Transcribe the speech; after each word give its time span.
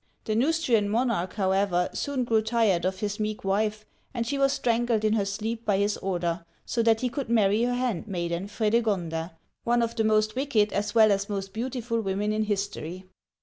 The 0.23 0.33
Neustrian 0.33 0.89
monarch, 0.89 1.33
however, 1.35 1.87
soon 1.93 2.23
grew 2.23 2.41
tired 2.41 2.85
of 2.85 3.01
his 3.01 3.19
meek 3.19 3.43
wife, 3.43 3.85
and 4.15 4.25
she 4.25 4.39
was 4.39 4.51
strangled 4.51 5.05
in 5.05 5.13
her 5.13 5.25
sleep 5.25 5.63
by 5.63 5.77
his 5.77 5.95
order, 5.97 6.43
so 6.65 6.81
that 6.81 7.01
he 7.01 7.09
could 7.09 7.29
marry 7.29 7.61
her 7.65 7.75
handmaiden, 7.75 8.47
Fredegonda, 8.47 9.37
one 9.63 9.83
of 9.83 9.95
the 9.95 10.03
most 10.03 10.35
wicked 10.35 10.73
as 10.73 10.95
well 10.95 11.11
as 11.11 11.27
fnost 11.27 11.53
beautiful 11.53 12.01
women 12.01 12.33
in 12.33 12.45
history. 12.45 13.05